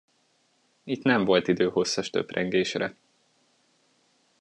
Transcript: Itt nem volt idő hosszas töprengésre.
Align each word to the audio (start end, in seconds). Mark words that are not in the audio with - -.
Itt 0.83 1.03
nem 1.03 1.25
volt 1.25 1.47
idő 1.47 1.69
hosszas 1.69 2.09
töprengésre. 2.09 2.95